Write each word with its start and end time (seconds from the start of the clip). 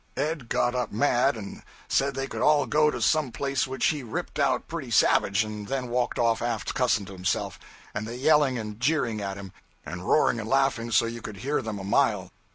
Ed 0.17 0.49
got 0.49 0.73
up 0.73 0.91
mad 0.91 1.37
and 1.37 1.61
said 1.87 2.15
they 2.15 2.25
could 2.25 2.41
all 2.41 2.65
go 2.65 2.89
to 2.89 2.99
some 2.99 3.31
place 3.31 3.67
which 3.67 3.85
he 3.85 4.01
ripped 4.01 4.39
out 4.39 4.67
pretty 4.67 4.89
savage, 4.89 5.43
and 5.43 5.67
then 5.67 5.89
walked 5.89 6.17
off 6.17 6.41
aft 6.41 6.73
cussing 6.73 7.05
to 7.05 7.13
himself, 7.13 7.59
and 7.93 8.07
they 8.07 8.15
yelling 8.17 8.57
and 8.57 8.79
jeering 8.79 9.21
at 9.21 9.37
him, 9.37 9.53
and 9.85 10.07
roaring 10.09 10.39
and 10.39 10.49
laughing 10.49 10.89
so 10.89 11.05
you 11.05 11.21
could 11.21 11.37
hear 11.45 11.61
them 11.61 11.77
a 11.77 11.83
mile. 11.83 12.31